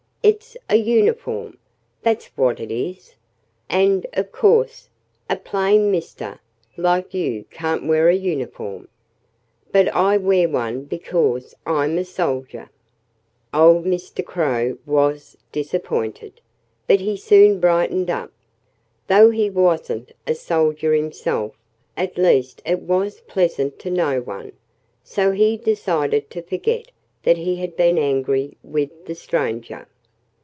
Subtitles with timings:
[0.23, 1.57] "It's a uniform
[2.03, 3.15] that's what it is.
[3.71, 4.87] And, of course,
[5.27, 6.39] a plain Mister
[6.77, 8.87] like you can't wear a uniform.
[9.71, 12.69] But I wear one because I'm a soldier."
[13.51, 14.23] Old Mr.
[14.23, 16.39] Crow was disappointed.
[16.85, 18.31] But he soon brightened up.
[19.07, 21.55] Though he wasn't a soldier himself,
[21.97, 24.51] at least it was pleasant to know one.
[25.03, 26.91] So he decided to forget
[27.23, 29.87] that he had been angry with the stranger.